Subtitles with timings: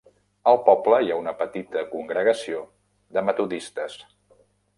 [0.51, 2.65] Al poble hi ha una petita congregació
[3.19, 4.01] de metodistes.